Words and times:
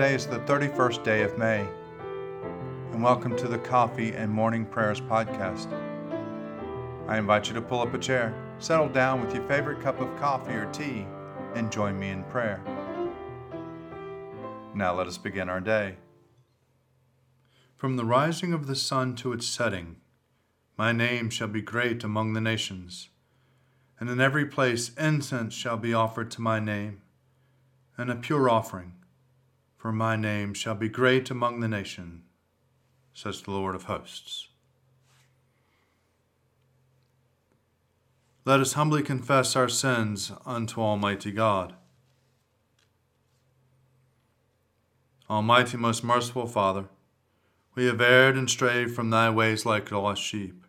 Today 0.00 0.14
is 0.14 0.26
the 0.26 0.38
31st 0.38 1.04
day 1.04 1.22
of 1.24 1.36
May, 1.36 1.68
and 2.90 3.02
welcome 3.02 3.36
to 3.36 3.46
the 3.46 3.58
Coffee 3.58 4.12
and 4.12 4.32
Morning 4.32 4.64
Prayers 4.64 4.98
podcast. 4.98 5.70
I 7.06 7.18
invite 7.18 7.48
you 7.48 7.52
to 7.52 7.60
pull 7.60 7.82
up 7.82 7.92
a 7.92 7.98
chair, 7.98 8.34
settle 8.60 8.88
down 8.88 9.20
with 9.20 9.34
your 9.34 9.46
favorite 9.46 9.82
cup 9.82 10.00
of 10.00 10.08
coffee 10.18 10.54
or 10.54 10.64
tea, 10.72 11.06
and 11.54 11.70
join 11.70 11.98
me 11.98 12.08
in 12.08 12.24
prayer. 12.24 12.62
Now 14.74 14.94
let 14.94 15.06
us 15.06 15.18
begin 15.18 15.50
our 15.50 15.60
day. 15.60 15.96
From 17.76 17.96
the 17.96 18.06
rising 18.06 18.54
of 18.54 18.68
the 18.68 18.76
sun 18.76 19.14
to 19.16 19.34
its 19.34 19.46
setting, 19.46 19.96
my 20.78 20.92
name 20.92 21.28
shall 21.28 21.48
be 21.48 21.60
great 21.60 22.02
among 22.02 22.32
the 22.32 22.40
nations, 22.40 23.10
and 23.98 24.08
in 24.08 24.18
every 24.18 24.46
place 24.46 24.92
incense 24.96 25.52
shall 25.52 25.76
be 25.76 25.92
offered 25.92 26.30
to 26.30 26.40
my 26.40 26.58
name, 26.58 27.02
and 27.98 28.10
a 28.10 28.16
pure 28.16 28.48
offering 28.48 28.94
for 29.80 29.92
my 29.92 30.14
name 30.14 30.52
shall 30.52 30.74
be 30.74 30.90
great 30.90 31.30
among 31.30 31.60
the 31.60 31.68
nation, 31.68 32.22
says 33.14 33.40
the 33.40 33.50
Lord 33.50 33.74
of 33.74 33.84
hosts. 33.84 34.48
Let 38.44 38.60
us 38.60 38.74
humbly 38.74 39.02
confess 39.02 39.56
our 39.56 39.70
sins 39.70 40.32
unto 40.44 40.82
Almighty 40.82 41.32
God. 41.32 41.76
Almighty, 45.30 45.78
most 45.78 46.04
merciful 46.04 46.46
Father, 46.46 46.84
we 47.74 47.86
have 47.86 48.02
erred 48.02 48.36
and 48.36 48.50
strayed 48.50 48.94
from 48.94 49.08
thy 49.08 49.30
ways 49.30 49.64
like 49.64 49.90
lost 49.90 50.22
sheep. 50.22 50.62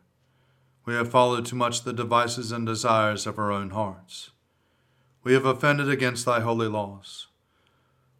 We 0.85 0.93
have 0.93 1.12
followed 1.12 1.45
too 1.45 1.57
much 1.57 1.84
the 1.84 1.91
devices 1.91 2.53
and 2.53 2.65
desires 2.65 3.27
of 3.27 3.37
our 3.37 3.51
own 3.51 3.71
hearts. 3.71 4.31
We 5.21 5.34
have 5.34 5.45
offended 5.45 5.89
against 5.89 6.25
thy 6.25 6.39
holy 6.39 6.70
laws. 6.70 7.27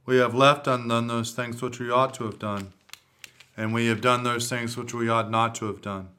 We 0.06 0.18
have 0.18 0.34
left 0.34 0.66
undone 0.66 1.08
those 1.08 1.32
things 1.32 1.62
which 1.62 1.80
we 1.80 1.92
ought 1.92 2.16
to 2.16 2.24
have 2.24 2.40
done, 2.40 2.74
and 3.56 3.74
we 3.74 3.86
have 3.88 4.02
done 4.02 4.24
those 4.24 4.50
things 4.50 4.76
which 4.76 4.94
we 4.94 5.10
ought 5.10 5.30
not 5.30 5.54
to 5.56 5.66
have 5.66 5.82
done. 5.82 6.10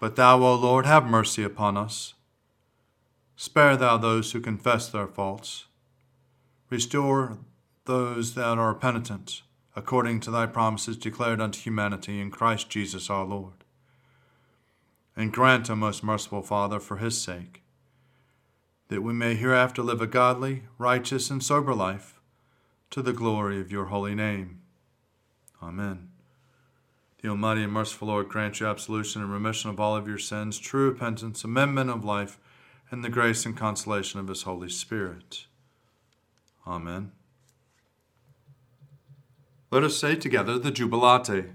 But 0.00 0.16
thou, 0.16 0.42
O 0.42 0.54
Lord, 0.54 0.86
have 0.86 1.04
mercy 1.04 1.42
upon 1.42 1.76
us. 1.76 2.14
Spare 3.36 3.76
thou 3.76 3.98
those 3.98 4.32
who 4.32 4.40
confess 4.40 4.88
their 4.88 5.06
faults. 5.06 5.66
Restore 6.70 7.38
those 7.84 8.34
that 8.34 8.58
are 8.58 8.74
penitent, 8.74 9.42
according 9.76 10.20
to 10.20 10.30
thy 10.30 10.46
promises 10.46 10.96
declared 10.96 11.42
unto 11.42 11.60
humanity 11.60 12.18
in 12.18 12.30
Christ 12.30 12.70
Jesus 12.70 13.10
our 13.10 13.24
Lord. 13.24 13.64
And 15.14 15.32
grant, 15.32 15.68
O 15.68 15.76
most 15.76 16.02
merciful 16.02 16.42
Father, 16.42 16.80
for 16.80 16.96
his 16.96 17.20
sake, 17.20 17.62
that 18.88 19.02
we 19.02 19.12
may 19.12 19.34
hereafter 19.34 19.82
live 19.82 20.00
a 20.00 20.06
godly, 20.06 20.62
righteous, 20.78 21.30
and 21.30 21.42
sober 21.42 21.74
life 21.74 22.13
to 22.94 23.02
the 23.02 23.12
glory 23.12 23.60
of 23.60 23.72
your 23.72 23.86
holy 23.86 24.14
name. 24.14 24.60
Amen. 25.60 26.10
The 27.20 27.28
Almighty 27.28 27.64
and 27.64 27.72
merciful 27.72 28.06
Lord 28.06 28.28
grant 28.28 28.60
you 28.60 28.68
absolution 28.68 29.20
and 29.20 29.32
remission 29.32 29.68
of 29.68 29.80
all 29.80 29.96
of 29.96 30.06
your 30.06 30.16
sins, 30.16 30.60
true 30.60 30.90
repentance, 30.90 31.42
amendment 31.42 31.90
of 31.90 32.04
life, 32.04 32.38
and 32.92 33.02
the 33.02 33.08
grace 33.08 33.44
and 33.44 33.56
consolation 33.56 34.20
of 34.20 34.28
His 34.28 34.42
Holy 34.42 34.68
Spirit. 34.68 35.46
Amen. 36.68 37.10
Let 39.72 39.82
us 39.82 39.96
say 39.96 40.14
together 40.14 40.56
the 40.56 40.70
Jubilate. 40.70 41.46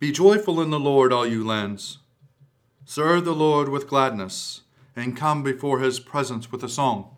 Be 0.00 0.10
joyful 0.10 0.60
in 0.60 0.70
the 0.70 0.80
Lord, 0.80 1.12
all 1.12 1.24
you 1.24 1.46
lands. 1.46 1.98
Serve 2.84 3.24
the 3.24 3.32
Lord 3.32 3.68
with 3.68 3.86
gladness, 3.86 4.62
and 4.96 5.16
come 5.16 5.44
before 5.44 5.78
his 5.78 6.00
presence 6.00 6.50
with 6.50 6.64
a 6.64 6.68
song. 6.68 7.17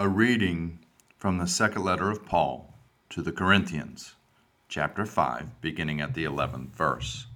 A 0.00 0.08
reading 0.08 0.78
from 1.16 1.38
the 1.38 1.48
second 1.48 1.82
letter 1.82 2.08
of 2.08 2.24
Paul 2.24 2.72
to 3.10 3.20
the 3.20 3.32
Corinthians, 3.32 4.14
chapter 4.68 5.04
5, 5.04 5.60
beginning 5.60 6.00
at 6.00 6.14
the 6.14 6.22
11th 6.22 6.68
verse. 6.68 7.26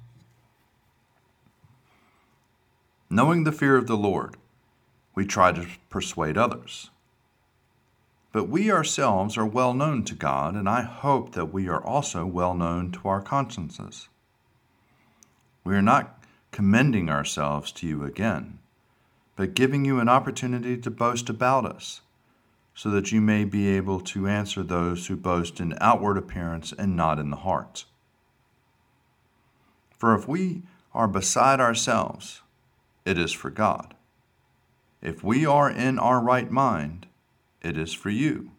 Knowing 3.10 3.42
the 3.42 3.50
fear 3.50 3.76
of 3.76 3.88
the 3.88 3.96
Lord, 3.96 4.36
we 5.16 5.26
try 5.26 5.50
to 5.50 5.66
persuade 5.90 6.38
others. 6.38 6.90
But 8.30 8.48
we 8.48 8.70
ourselves 8.70 9.36
are 9.36 9.44
well 9.44 9.74
known 9.74 10.04
to 10.04 10.14
God, 10.14 10.54
and 10.54 10.68
I 10.68 10.82
hope 10.82 11.32
that 11.32 11.52
we 11.52 11.66
are 11.66 11.84
also 11.84 12.24
well 12.24 12.54
known 12.54 12.92
to 12.92 13.08
our 13.08 13.20
consciences. 13.20 14.08
We 15.64 15.74
are 15.74 15.82
not 15.82 16.22
commending 16.52 17.10
ourselves 17.10 17.72
to 17.72 17.88
you 17.88 18.04
again, 18.04 18.60
but 19.34 19.54
giving 19.54 19.84
you 19.84 19.98
an 19.98 20.08
opportunity 20.08 20.76
to 20.76 20.90
boast 20.92 21.28
about 21.28 21.66
us 21.66 22.02
so 22.74 22.90
that 22.90 23.12
you 23.12 23.20
may 23.20 23.44
be 23.44 23.68
able 23.68 24.00
to 24.00 24.26
answer 24.26 24.62
those 24.62 25.06
who 25.06 25.16
boast 25.16 25.60
in 25.60 25.76
outward 25.80 26.16
appearance 26.16 26.72
and 26.76 26.96
not 26.96 27.18
in 27.18 27.30
the 27.30 27.36
heart. 27.36 27.84
For 29.90 30.14
if 30.14 30.26
we 30.26 30.62
are 30.94 31.08
beside 31.08 31.60
ourselves, 31.60 32.42
it 33.04 33.18
is 33.18 33.32
for 33.32 33.50
God. 33.50 33.94
If 35.00 35.22
we 35.22 35.44
are 35.44 35.70
in 35.70 35.98
our 35.98 36.20
right 36.20 36.50
mind, 36.50 37.06
it 37.60 37.76
is 37.76 37.92
for 37.92 38.10
you. 38.10 38.50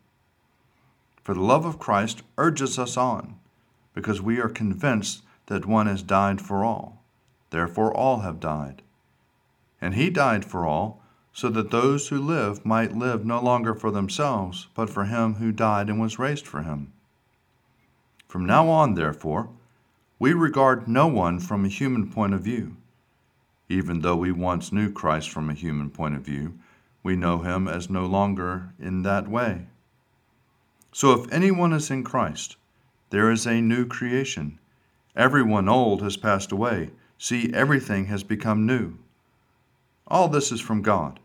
For 1.22 1.34
the 1.34 1.42
love 1.42 1.66
of 1.66 1.80
Christ 1.80 2.22
urges 2.38 2.78
us 2.78 2.98
on, 2.98 3.40
because 3.94 4.22
we 4.22 4.40
are 4.40 4.50
convinced 4.50 5.24
that 5.48 5.66
one 5.66 5.88
has 5.88 6.04
died 6.04 6.42
for 6.42 6.64
all, 6.64 7.04
therefore 7.50 7.94
all 7.94 8.20
have 8.20 8.40
died. 8.40 8.82
And 9.82 9.96
he 9.96 10.10
died 10.10 10.46
for 10.46 10.66
all 10.66 11.03
so 11.34 11.50
that 11.50 11.72
those 11.72 12.10
who 12.10 12.22
live 12.22 12.64
might 12.64 12.96
live 12.96 13.26
no 13.26 13.42
longer 13.42 13.74
for 13.74 13.90
themselves, 13.90 14.68
but 14.76 14.90
for 14.90 15.06
him 15.06 15.36
who 15.36 15.52
died 15.52 15.90
and 15.90 16.00
was 16.00 16.20
raised 16.20 16.46
for 16.46 16.62
him. 16.62 16.94
From 18.28 18.46
now 18.46 18.70
on, 18.70 18.94
therefore, 18.94 19.50
we 20.20 20.32
regard 20.32 20.88
no 20.88 21.08
one 21.08 21.40
from 21.40 21.66
a 21.66 21.70
human 21.70 22.10
point 22.10 22.36
of 22.36 22.42
view. 22.42 22.78
Even 23.68 24.02
though 24.02 24.16
we 24.16 24.32
once 24.32 24.72
knew 24.72 24.92
Christ 24.92 25.32
from 25.32 25.50
a 25.50 25.56
human 25.56 25.90
point 25.90 26.16
of 26.16 26.22
view, 26.22 26.54
we 27.02 27.16
know 27.16 27.40
him 27.40 27.68
as 27.68 27.90
no 27.90 28.06
longer 28.06 28.74
in 28.80 29.02
that 29.02 29.28
way. 29.28 29.66
So 30.92 31.14
if 31.14 31.32
anyone 31.34 31.74
is 31.74 31.90
in 31.90 32.04
Christ, 32.04 32.58
there 33.10 33.32
is 33.32 33.48
a 33.48 33.60
new 33.60 33.88
creation. 33.88 34.60
Everyone 35.16 35.68
old 35.68 36.04
has 36.04 36.16
passed 36.16 36.52
away. 36.52 36.92
See, 37.18 37.52
everything 37.54 38.06
has 38.06 38.24
become 38.24 38.68
new. 38.68 38.98
All 40.08 40.28
this 40.28 40.52
is 40.52 40.62
from 40.62 40.84
God 40.84 41.20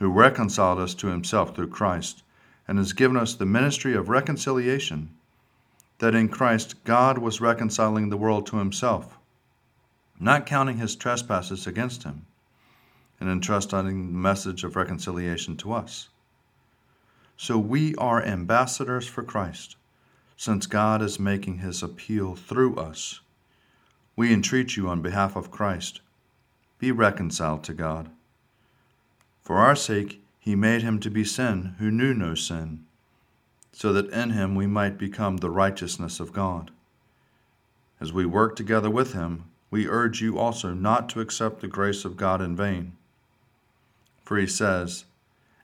who 0.00 0.10
reconciled 0.10 0.78
us 0.78 0.94
to 0.94 1.08
himself 1.08 1.54
through 1.54 1.68
Christ, 1.68 2.22
and 2.66 2.78
has 2.78 2.94
given 2.94 3.18
us 3.18 3.34
the 3.34 3.46
ministry 3.46 3.94
of 3.94 4.08
reconciliation, 4.08 5.10
that 5.98 6.14
in 6.14 6.28
Christ 6.28 6.82
God 6.84 7.18
was 7.18 7.42
reconciling 7.42 8.08
the 8.08 8.16
world 8.16 8.46
to 8.46 8.56
himself, 8.56 9.18
not 10.18 10.46
counting 10.46 10.78
his 10.78 10.96
trespasses 10.96 11.66
against 11.66 12.04
him, 12.04 12.24
and 13.20 13.28
entrusting 13.28 14.12
the 14.12 14.18
message 14.18 14.64
of 14.64 14.74
reconciliation 14.74 15.54
to 15.58 15.72
us. 15.72 16.08
So 17.36 17.58
we 17.58 17.94
are 17.96 18.22
ambassadors 18.22 19.06
for 19.06 19.22
Christ, 19.22 19.76
since 20.34 20.66
God 20.66 21.02
is 21.02 21.20
making 21.20 21.58
his 21.58 21.82
appeal 21.82 22.36
through 22.36 22.76
us. 22.76 23.20
We 24.16 24.32
entreat 24.32 24.78
you 24.78 24.88
on 24.88 25.02
behalf 25.02 25.36
of 25.36 25.50
Christ, 25.50 26.00
be 26.78 26.90
reconciled 26.90 27.64
to 27.64 27.74
God. 27.74 28.10
For 29.50 29.58
our 29.58 29.74
sake 29.74 30.22
he 30.38 30.54
made 30.54 30.82
him 30.82 31.00
to 31.00 31.10
be 31.10 31.24
sin 31.24 31.74
who 31.80 31.90
knew 31.90 32.14
no 32.14 32.36
sin, 32.36 32.86
so 33.72 33.92
that 33.92 34.08
in 34.10 34.30
him 34.30 34.54
we 34.54 34.68
might 34.68 34.96
become 34.96 35.38
the 35.38 35.50
righteousness 35.50 36.20
of 36.20 36.32
God. 36.32 36.70
As 38.00 38.12
we 38.12 38.24
work 38.24 38.54
together 38.54 38.88
with 38.88 39.12
him, 39.12 39.46
we 39.68 39.88
urge 39.88 40.20
you 40.20 40.38
also 40.38 40.72
not 40.72 41.08
to 41.08 41.20
accept 41.20 41.60
the 41.60 41.66
grace 41.66 42.04
of 42.04 42.16
God 42.16 42.40
in 42.40 42.54
vain. 42.54 42.96
For 44.22 44.38
he 44.38 44.46
says, 44.46 45.04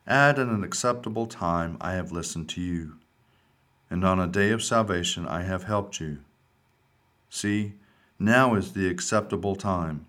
At 0.05 0.37
an 0.41 0.65
acceptable 0.65 1.29
time 1.29 1.77
I 1.81 1.93
have 1.93 2.11
listened 2.11 2.49
to 2.49 2.61
you, 2.61 2.97
and 3.89 4.05
on 4.05 4.19
a 4.19 4.27
day 4.27 4.51
of 4.51 4.65
salvation 4.65 5.29
I 5.29 5.45
have 5.45 5.63
helped 5.63 6.01
you. 6.01 6.19
See, 7.31 7.75
now 8.19 8.57
is 8.57 8.73
the 8.73 8.89
acceptable 8.89 9.55
time. 9.55 10.07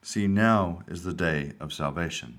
See, 0.00 0.28
now 0.28 0.84
is 0.86 1.02
the 1.02 1.12
day 1.12 1.54
of 1.58 1.72
salvation. 1.72 2.38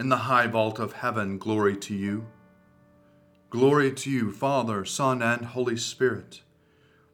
In 0.00 0.08
the 0.08 0.16
high 0.16 0.46
vault 0.46 0.78
of 0.78 0.94
heaven, 0.94 1.36
glory 1.36 1.76
to 1.76 1.94
you. 1.94 2.24
Glory 3.50 3.92
to 3.92 4.10
you, 4.10 4.32
Father, 4.32 4.82
Son, 4.86 5.20
and 5.20 5.44
Holy 5.44 5.76
Spirit. 5.76 6.40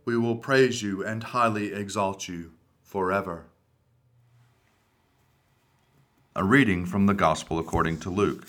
We 0.04 0.16
will 0.16 0.36
praise 0.36 0.82
you 0.82 1.04
and 1.04 1.24
highly 1.24 1.72
exalt 1.72 2.28
you 2.28 2.52
forever. 2.84 3.46
A 6.36 6.44
reading 6.44 6.86
from 6.86 7.06
the 7.06 7.12
Gospel 7.12 7.58
according 7.58 7.98
to 7.98 8.08
Luke, 8.08 8.46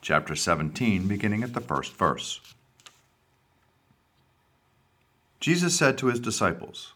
chapter 0.00 0.34
17, 0.34 1.06
beginning 1.06 1.42
at 1.42 1.52
the 1.52 1.60
first 1.60 1.92
verse. 1.92 2.40
Jesus 5.40 5.76
said 5.76 5.98
to 5.98 6.06
his 6.06 6.20
disciples, 6.20 6.94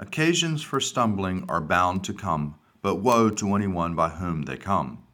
Occasions 0.00 0.64
for 0.64 0.80
stumbling 0.80 1.44
are 1.48 1.60
bound 1.60 2.02
to 2.02 2.12
come, 2.12 2.56
but 2.82 2.96
woe 2.96 3.30
to 3.30 3.54
anyone 3.54 3.94
by 3.94 4.08
whom 4.08 4.46
they 4.46 4.56
come. 4.56 5.05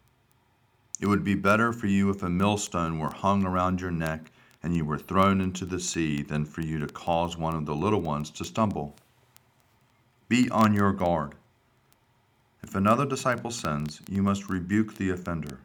It 1.03 1.09
would 1.09 1.25
be 1.25 1.35
better 1.35 1.73
for 1.73 1.87
you 1.87 2.09
if 2.11 2.23
a 2.23 2.29
millstone 2.29 2.97
were 2.97 3.11
hung 3.11 3.43
around 3.43 3.81
your 3.81 3.91
neck 3.91 4.31
and 4.63 4.73
you 4.73 4.85
were 4.85 4.97
thrown 4.97 5.41
into 5.41 5.65
the 5.65 5.77
sea 5.77 6.21
than 6.21 6.45
for 6.45 6.61
you 6.61 6.79
to 6.79 6.87
cause 6.87 7.35
one 7.35 7.55
of 7.55 7.65
the 7.65 7.75
little 7.75 7.99
ones 7.99 8.29
to 8.29 8.45
stumble. 8.45 8.95
Be 10.29 10.49
on 10.49 10.73
your 10.73 10.93
guard. 10.93 11.35
If 12.63 12.73
another 12.73 13.05
disciple 13.05 13.51
sins, 13.51 14.01
you 14.09 14.23
must 14.23 14.47
rebuke 14.47 14.95
the 14.95 15.09
offender. 15.09 15.59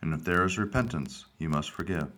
And 0.00 0.14
if 0.14 0.22
there 0.22 0.44
is 0.44 0.58
repentance, 0.58 1.24
you 1.38 1.48
must 1.48 1.72
forgive. 1.72 2.12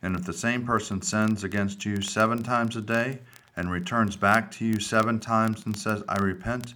And 0.00 0.16
if 0.16 0.24
the 0.24 0.32
same 0.32 0.64
person 0.64 1.02
sins 1.02 1.44
against 1.44 1.84
you 1.84 2.00
seven 2.00 2.42
times 2.42 2.74
a 2.74 2.80
day 2.80 3.18
and 3.54 3.70
returns 3.70 4.16
back 4.16 4.50
to 4.52 4.64
you 4.64 4.80
seven 4.80 5.20
times 5.20 5.66
and 5.66 5.76
says, 5.76 6.02
I 6.08 6.16
repent, 6.16 6.72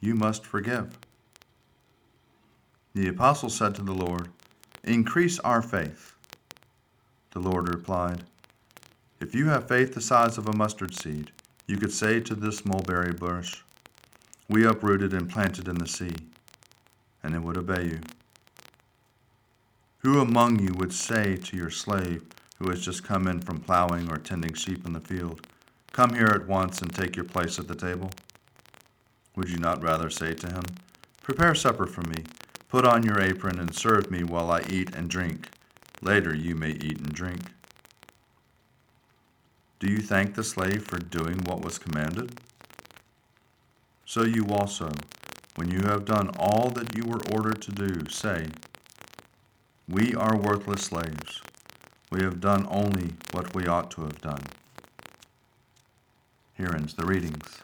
you 0.00 0.14
must 0.14 0.46
forgive. 0.46 0.98
The 2.94 3.08
apostle 3.08 3.50
said 3.50 3.74
to 3.74 3.82
the 3.82 3.92
Lord, 3.92 4.28
Increase 4.84 5.40
our 5.40 5.62
faith. 5.62 6.14
The 7.32 7.40
Lord 7.40 7.68
replied, 7.68 8.22
If 9.18 9.34
you 9.34 9.46
have 9.46 9.66
faith 9.66 9.94
the 9.94 10.00
size 10.00 10.38
of 10.38 10.48
a 10.48 10.56
mustard 10.56 10.94
seed, 10.94 11.32
you 11.66 11.76
could 11.76 11.92
say 11.92 12.20
to 12.20 12.36
this 12.36 12.64
mulberry 12.64 13.12
bush, 13.12 13.62
We 14.48 14.64
uprooted 14.64 15.12
and 15.12 15.28
planted 15.28 15.66
in 15.66 15.74
the 15.74 15.88
sea, 15.88 16.14
and 17.24 17.34
it 17.34 17.42
would 17.42 17.58
obey 17.58 17.84
you. 17.84 18.00
Who 19.98 20.20
among 20.20 20.60
you 20.60 20.72
would 20.74 20.92
say 20.92 21.36
to 21.36 21.56
your 21.56 21.70
slave 21.70 22.22
who 22.58 22.70
has 22.70 22.80
just 22.80 23.02
come 23.02 23.26
in 23.26 23.40
from 23.40 23.58
plowing 23.58 24.08
or 24.08 24.18
tending 24.18 24.54
sheep 24.54 24.86
in 24.86 24.92
the 24.92 25.00
field, 25.00 25.44
Come 25.90 26.14
here 26.14 26.32
at 26.32 26.46
once 26.46 26.80
and 26.80 26.94
take 26.94 27.16
your 27.16 27.24
place 27.24 27.58
at 27.58 27.66
the 27.66 27.74
table? 27.74 28.10
Would 29.34 29.48
you 29.48 29.58
not 29.58 29.82
rather 29.82 30.10
say 30.10 30.34
to 30.34 30.46
him, 30.46 30.62
Prepare 31.22 31.56
supper 31.56 31.86
for 31.86 32.02
me? 32.02 32.22
Put 32.74 32.86
on 32.86 33.04
your 33.04 33.20
apron 33.20 33.60
and 33.60 33.72
serve 33.72 34.10
me 34.10 34.24
while 34.24 34.50
I 34.50 34.62
eat 34.68 34.96
and 34.96 35.08
drink. 35.08 35.48
Later 36.02 36.34
you 36.34 36.56
may 36.56 36.70
eat 36.70 36.98
and 36.98 37.12
drink. 37.12 37.52
Do 39.78 39.88
you 39.88 39.98
thank 39.98 40.34
the 40.34 40.42
slave 40.42 40.84
for 40.84 40.98
doing 40.98 41.38
what 41.44 41.60
was 41.60 41.78
commanded? 41.78 42.40
So 44.04 44.24
you 44.24 44.48
also, 44.48 44.90
when 45.54 45.70
you 45.70 45.82
have 45.82 46.04
done 46.04 46.30
all 46.36 46.68
that 46.70 46.96
you 46.96 47.04
were 47.04 47.20
ordered 47.30 47.62
to 47.62 47.70
do, 47.70 48.10
say, 48.10 48.48
We 49.88 50.12
are 50.16 50.36
worthless 50.36 50.82
slaves. 50.82 51.42
We 52.10 52.22
have 52.22 52.40
done 52.40 52.66
only 52.68 53.12
what 53.30 53.54
we 53.54 53.68
ought 53.68 53.92
to 53.92 54.00
have 54.00 54.20
done. 54.20 54.42
Here 56.54 56.72
ends 56.74 56.94
the 56.94 57.06
readings. 57.06 57.63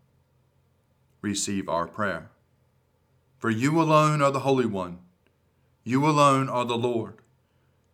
receive 1.21 1.69
our 1.69 1.87
prayer. 1.87 2.29
For 3.37 3.49
you 3.49 3.81
alone 3.81 4.21
are 4.21 4.31
the 4.31 4.41
Holy 4.41 4.65
One. 4.65 4.99
You 5.83 6.05
alone 6.05 6.49
are 6.49 6.65
the 6.65 6.77
Lord. 6.77 7.15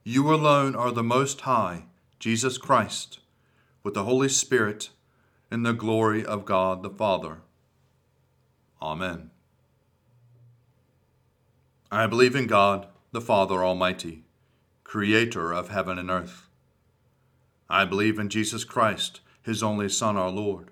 You 0.03 0.33
alone 0.33 0.75
are 0.75 0.91
the 0.91 1.03
Most 1.03 1.41
High, 1.41 1.85
Jesus 2.19 2.57
Christ, 2.57 3.19
with 3.83 3.93
the 3.93 4.03
Holy 4.03 4.29
Spirit, 4.29 4.89
in 5.51 5.63
the 5.63 5.73
glory 5.73 6.25
of 6.25 6.45
God 6.45 6.83
the 6.83 6.89
Father. 6.89 7.37
Amen. 8.81 9.31
I 11.89 12.07
believe 12.07 12.35
in 12.35 12.47
God, 12.47 12.87
the 13.13 13.21
Father 13.21 13.63
Almighty, 13.63 14.25
creator 14.83 15.53
of 15.53 15.69
heaven 15.69 15.97
and 15.97 16.09
earth. 16.09 16.49
I 17.69 17.85
believe 17.85 18.19
in 18.19 18.29
Jesus 18.29 18.65
Christ, 18.65 19.21
his 19.41 19.63
only 19.63 19.87
Son, 19.87 20.17
our 20.17 20.29
Lord 20.29 20.71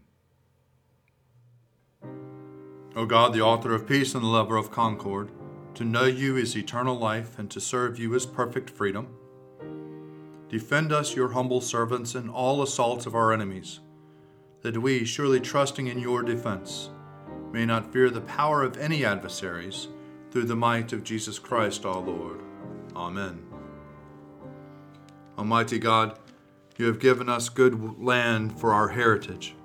O 2.93 3.05
God, 3.05 3.33
the 3.33 3.41
author 3.41 3.73
of 3.73 3.87
peace 3.87 4.13
and 4.13 4.23
the 4.23 4.27
lover 4.27 4.57
of 4.57 4.69
concord, 4.69 5.31
to 5.75 5.85
know 5.85 6.03
you 6.03 6.35
is 6.35 6.57
eternal 6.57 6.97
life, 6.97 7.39
and 7.39 7.49
to 7.49 7.61
serve 7.61 7.97
you 7.97 8.13
is 8.13 8.25
perfect 8.25 8.69
freedom. 8.69 9.07
Defend 10.49 10.91
us, 10.91 11.15
your 11.15 11.29
humble 11.29 11.61
servants, 11.61 12.15
in 12.15 12.27
all 12.27 12.61
assaults 12.61 13.05
of 13.05 13.15
our 13.15 13.31
enemies, 13.31 13.79
that 14.61 14.77
we, 14.77 15.05
surely 15.05 15.39
trusting 15.39 15.87
in 15.87 15.99
your 15.99 16.21
defense, 16.21 16.89
may 17.53 17.65
not 17.65 17.93
fear 17.93 18.09
the 18.09 18.19
power 18.19 18.61
of 18.61 18.77
any 18.77 19.05
adversaries, 19.05 19.87
through 20.29 20.43
the 20.43 20.55
might 20.55 20.91
of 20.91 21.03
Jesus 21.03 21.39
Christ 21.39 21.85
our 21.85 21.99
Lord. 21.99 22.41
Amen. 22.93 23.45
Almighty 25.37 25.79
God, 25.79 26.19
you 26.77 26.87
have 26.87 26.99
given 26.99 27.29
us 27.29 27.47
good 27.47 28.01
land 28.01 28.59
for 28.59 28.73
our 28.73 28.89
heritage. 28.89 29.55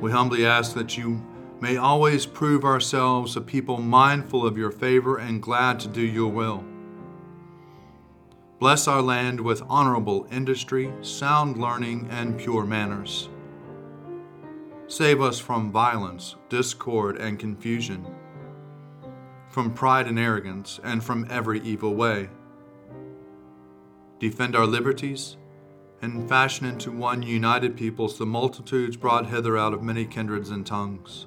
We 0.00 0.10
humbly 0.10 0.44
ask 0.44 0.74
that 0.74 0.96
you 0.96 1.24
may 1.60 1.76
always 1.76 2.26
prove 2.26 2.64
ourselves 2.64 3.36
a 3.36 3.40
people 3.40 3.78
mindful 3.78 4.46
of 4.46 4.58
your 4.58 4.70
favor 4.70 5.16
and 5.16 5.42
glad 5.42 5.80
to 5.80 5.88
do 5.88 6.02
your 6.02 6.30
will. 6.30 6.64
Bless 8.58 8.88
our 8.88 9.02
land 9.02 9.40
with 9.40 9.62
honorable 9.68 10.26
industry, 10.30 10.92
sound 11.02 11.58
learning, 11.58 12.08
and 12.10 12.38
pure 12.38 12.64
manners. 12.64 13.28
Save 14.86 15.20
us 15.20 15.38
from 15.38 15.72
violence, 15.72 16.36
discord, 16.48 17.16
and 17.16 17.38
confusion, 17.38 18.06
from 19.50 19.74
pride 19.74 20.06
and 20.06 20.18
arrogance, 20.18 20.78
and 20.84 21.02
from 21.02 21.26
every 21.28 21.60
evil 21.60 21.94
way. 21.94 22.28
Defend 24.18 24.56
our 24.56 24.66
liberties, 24.66 25.36
and 26.00 26.28
fashion 26.28 26.66
into 26.66 26.90
one 26.90 27.22
united 27.22 27.76
peoples 27.76 28.16
the 28.16 28.26
multitudes 28.26 28.96
brought 28.96 29.26
hither 29.26 29.58
out 29.58 29.74
of 29.74 29.82
many 29.82 30.04
kindreds 30.06 30.50
and 30.50 30.64
tongues. 30.64 31.26